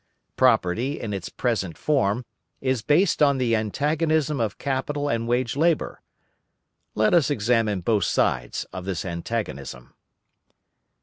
Property, 0.35 0.99
in 0.99 1.13
its 1.13 1.29
present 1.29 1.77
form, 1.77 2.25
is 2.59 2.81
based 2.81 3.21
on 3.21 3.37
the 3.37 3.55
antagonism 3.55 4.39
of 4.39 4.57
capital 4.57 5.07
and 5.07 5.27
wage 5.27 5.55
labour. 5.55 6.01
Let 6.95 7.13
us 7.13 7.29
examine 7.29 7.81
both 7.81 8.05
sides 8.05 8.63
of 8.73 8.85
this 8.85 9.05
antagonism. 9.05 9.93